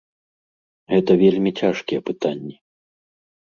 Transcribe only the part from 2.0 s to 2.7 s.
пытанні.